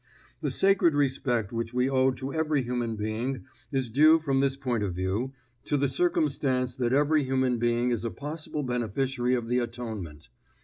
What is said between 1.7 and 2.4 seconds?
we owe to